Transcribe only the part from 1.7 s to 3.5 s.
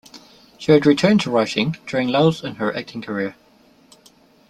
during lulls in her acting career.